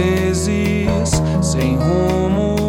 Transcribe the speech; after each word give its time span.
vezes 0.00 1.10
sem 1.42 1.76
rumo 1.76 2.59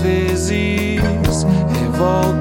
vezes 0.00 1.46
revolta. 1.80 2.39